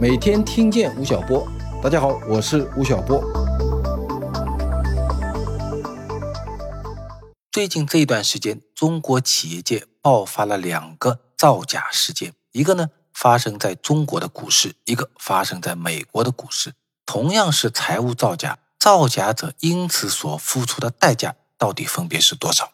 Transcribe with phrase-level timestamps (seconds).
[0.00, 1.46] 每天听见吴晓波，
[1.82, 3.22] 大家好，我是吴晓波。
[7.52, 16.72] 最近这一段时间，中国企业界爆发了两个造假事件，一个呢发生在中国的股市，一个发生在美国的股市。
[17.06, 22.72] 同样是财务造假，造假者因此所付出的代价到底分别是多少？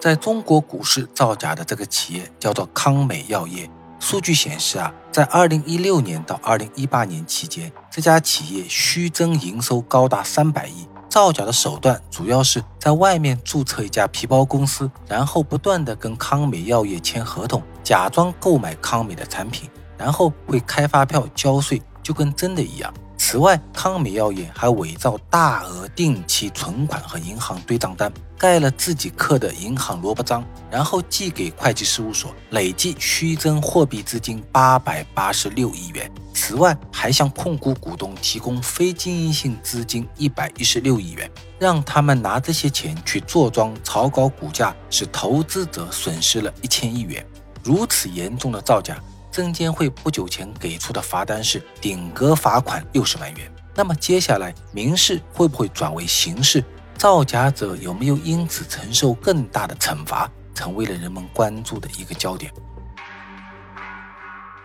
[0.00, 3.70] 在中国股市造假的这个企业叫做康美药业。
[3.98, 10.86] 数据显示啊，在二零一六年到二零一八年期间，这家企业虚增营收高达三百亿。
[11.08, 22.94] 造假的手段主要是在外面注册一家皮包公司，然后不断的跟康美药业签合同，假装购买康美的产品，然后会开发票交税，就跟真的一样。
[23.18, 36.08] 此外，康美药业还伪造大额定期存款和银行对账单，盖了自己刻的银行萝卜章，然后寄给会计事务所，累计虚增货币资金八百八十六亿元。
[36.32, 47.26] 此外，还向控股股东提供非经营性资金一百一十六亿元，让他们拿这些钱去坐庄炒高股价，使投资者损失了一千亿元。
[47.64, 48.96] 如此严重的造假。
[49.36, 53.52] 证监会不久前给出的罚单是顶格罚款六十万元。
[53.74, 56.64] 那么接下来民事会不会转为刑事？
[56.96, 62.50] 造假者有没有因此承受更大的惩罚，成为了人们关注的一个焦点。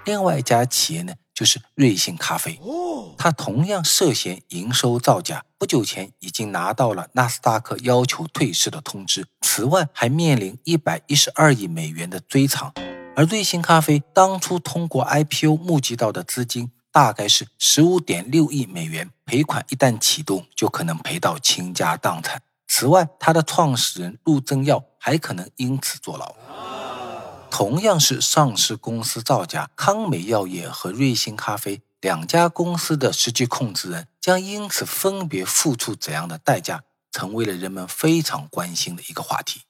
[0.05, 2.57] 另外一家企业呢，就是瑞幸咖啡，
[3.17, 12.73] 它同样涉嫌营收造假，不久前已经拿到了纳斯达克要求退市的通知，此外还面临一百一十二亿美元的追偿。
[13.13, 22.41] 而瑞幸咖啡当初通过 IPO 募集到的资金大概是十五点六亿美元，赔款一旦启动就可能赔到倾家荡产。
[22.67, 26.33] 此外，它的创始人陆正耀还可能因此坐牢。
[27.49, 39.63] 同样是上市公司造假，康美药业和瑞幸咖啡两家公司的实际控制人将因此分别付出怎样的代价，成为了人们非常关心的一个话题。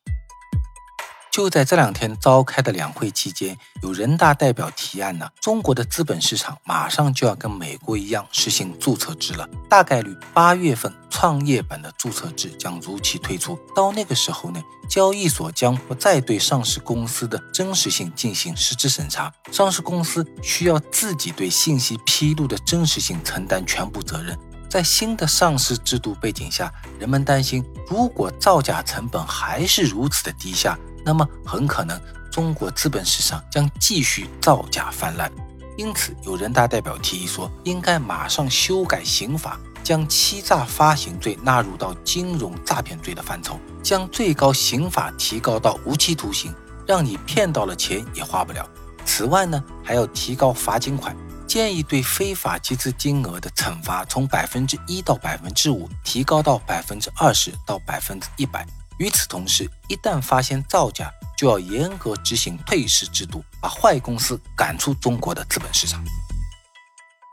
[1.31, 13.57] 就在这两天召开的两会期间，有人大代表提案呢，中国的资本市场马上就要跟美国一样实行注册制了，大概率八月份创业板的注册制将如期推出。
[13.73, 24.37] 到那个时候呢，交易所将不再对上市公司的真实性进行实质审查，上市公司需要自己对信息披露的真实性承担全部责任。
[24.69, 30.77] 在新的上市制度背景下，人们担心，如果造假成本还是如此的低下。
[31.05, 31.99] 那么很可能，
[32.31, 35.31] 中国资本市场将继续造假泛滥。
[35.77, 46.53] 因此，有人大代表提议说，应该马上修改刑法，将欺诈发行罪纳入到金融诈骗罪的范畴，将最高刑罚提高到无期徒刑，
[46.85, 48.69] 让你骗到了钱也花不了。
[49.05, 51.15] 此外呢，还要提高罚金款，
[51.47, 58.67] 建议对非法集资金额的惩罚从百分之一到百分之五提高到百分之二十到百分之一百。
[59.01, 66.05] 与此同时，一旦发现造假，就要严格执行退市制度，把坏公司赶出中国的资本市场。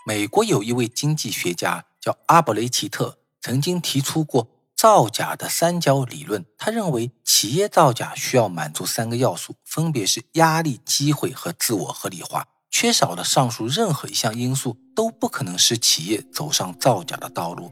[0.07, 6.47] 美国有一位经济学家叫阿伯雷奇特，曾经提出过造假的三角理论。
[6.57, 12.47] 他认为，企业造假需要满足三个要素，分别是压力、机会和自我合理化。
[12.71, 17.71] 缺少了上述任何一项因素，都不可能使企业走上造假的道路。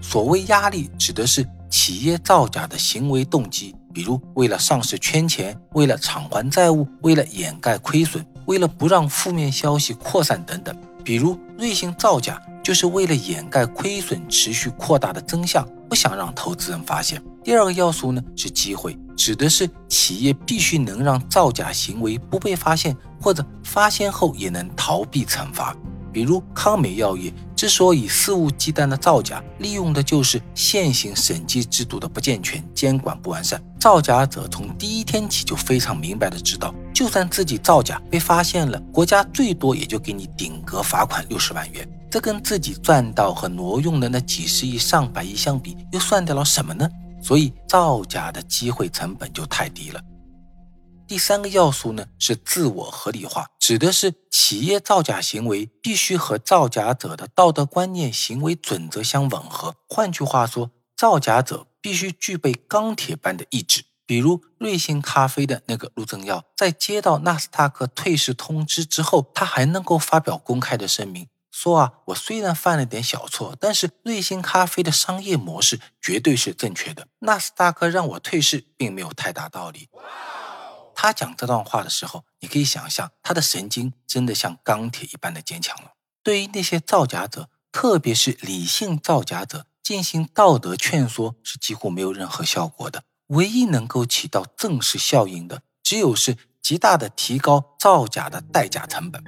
[0.00, 1.44] 所谓压力，指的是。
[1.72, 10.76] 企业造假的行为动机，比如为了上市圈钱，为了偿还债务，为了掩盖亏损，为了不让负面消息扩散等等。
[11.02, 17.20] 比如瑞幸造假，就是为了掩盖亏损持续扩大的真相，不想让投资人发现。
[17.42, 25.74] 第二个要素呢是机会，指的是企业必须能让造假行为不被发现，或者发现后也能逃避惩罚。
[26.12, 27.32] 比如康美药业。
[27.56, 33.62] 之所以肆无忌惮的造假，利用的就是现行审计制度的不健全、监管不完善。
[33.78, 41.88] 造假者从第一天起就非常明白的知道，就算自己造假被发现了，国家最多也就给你顶格罚款六十万元。
[42.10, 46.88] 这跟自己赚到和挪用的那几十亿、上百亿相比，又算得了什么呢？
[47.22, 50.00] 所以造假的机会成本就太低了。
[51.06, 59.76] 第三个要素呢是自我合理化，指的是企业造假行为必须和造假者的道德观念、行为准则相吻合。
[59.88, 63.84] 换句话说，造假者必须具备钢铁般的意志。
[64.04, 77.06] 比如瑞幸咖啡的那个陆正耀，在接到纳斯达克退市通知之后，他还能够发表公开的声明，说啊，我虽然犯了点小错，但是瑞幸咖啡的商业模式绝对是正确的。
[77.20, 79.88] 纳斯达克让我退市，并没有太大道理。
[80.94, 85.92] 他讲这段话的时候，你可以想象他的神经真的像钢铁一般的坚强了。
[86.22, 93.04] 对于那些造假者，特别是理性造假者，进行道德劝说是几乎没有任何效果的。
[93.28, 99.24] 唯一能够起到正式效应的，只有是极大的提高造假的代价成本。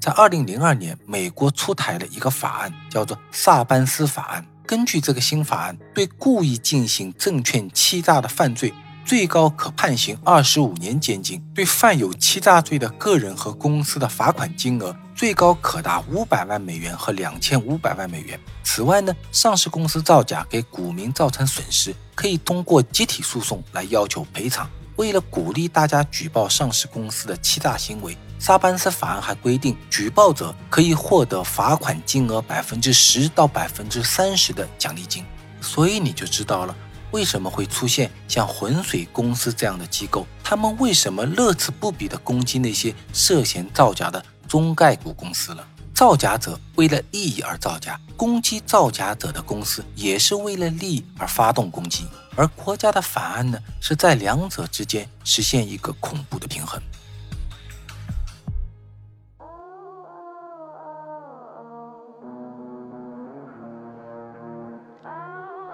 [0.00, 4.46] 在二零零二年，美国出台了一个法案，叫做萨班斯法案。
[4.64, 8.72] 根据这个新法案，对故意进行证券欺诈的犯罪，
[9.08, 18.38] 最高可判刑二十五年监禁；对犯有欺诈罪的个人和公司的罚款金额，最高可达五百万美元和两千五百万美元。
[18.62, 24.68] 此外呢，上市公司造假给股民造成损失，可以通过集体诉讼来要求赔偿。
[24.96, 28.14] 为了鼓励大家举报上市公司的欺诈行为。
[28.38, 35.24] 萨班斯法案还规定，举报者可以获得罚款金额百分之十到百分之三十的奖励金。
[35.60, 36.76] 所以你就知道了，
[37.10, 40.26] 为什么会出现像浑水公司这样的机构？
[40.44, 45.66] 他们为什么乐此不疲地攻击那些涉嫌造假的中概股公司了？
[45.94, 52.06] 造假者为了利益而造假，攻击造假者的公司也是为了利益而发动攻击。
[52.36, 56.80] 而国家的法案呢，是在两者之间实现一个恐怖的平衡。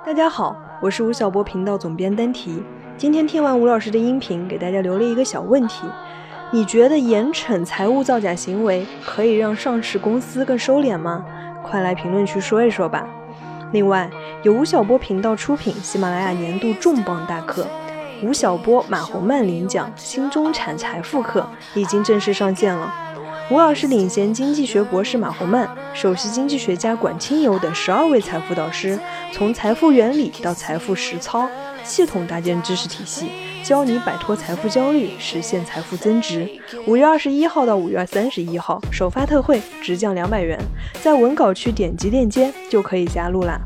[0.07, 2.63] 大家好，我是吴晓波频道总编丹提。
[2.97, 5.87] 今天听完吴老师的音频，给大家留了一个小问题：
[6.51, 11.25] 你觉得严惩财务造假行为可以让上市公司更收敛吗？
[11.63, 13.07] 快来评论区说一说吧。
[13.73, 14.11] 另外，
[14.43, 17.67] 由吴晓波频道出品，喜马拉雅年度重磅大课——
[18.23, 22.93] 吴晓波、马洪曼领奖新中产财富课已经正式上线了。
[23.51, 28.99] 吴老师领衔经济学博士马洪曼、首席经济学家管清友等十二位财富导师，
[29.33, 31.47] 从财富原理到财富实操，
[31.85, 33.29] 系统搭建知识体系，
[33.63, 36.49] 教你摆脱财富焦虑，实现财富增值。
[36.87, 40.59] 五月二十一号到五月三十一号首发特惠，直降两百元，
[41.03, 43.61] 在文稿区点击链接就可以加入啦。